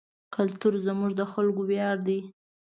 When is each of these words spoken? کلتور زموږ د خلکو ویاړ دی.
کلتور 0.35 0.73
زموږ 0.85 1.11
د 1.19 1.21
خلکو 1.33 1.61
ویاړ 1.69 1.97
دی. 2.07 2.19